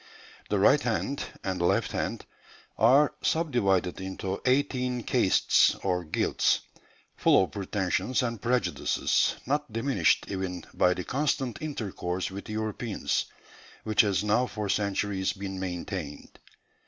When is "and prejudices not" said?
8.23-9.71